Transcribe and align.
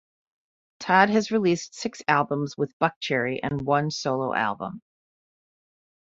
Todd 0.79 1.11
has 1.11 1.29
released 1.29 1.75
six 1.75 2.01
albums 2.07 2.57
with 2.57 2.73
Buckcherry 2.79 3.39
and 3.43 3.61
one 3.61 3.91
solo 3.91 4.33
album. 4.33 4.81